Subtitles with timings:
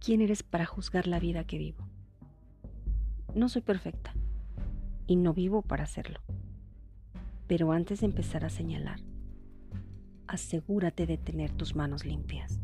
[0.00, 1.86] ¿quién eres para juzgar la vida que vivo?
[3.34, 4.14] No soy perfecta
[5.06, 6.20] y no vivo para hacerlo.
[7.46, 9.00] Pero antes de empezar a señalar,
[10.26, 12.59] asegúrate de tener tus manos limpias.